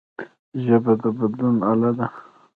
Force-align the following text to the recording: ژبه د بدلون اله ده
ژبه 0.63 0.93
د 1.01 1.03
بدلون 1.17 1.55
اله 1.71 1.91
ده 1.97 2.07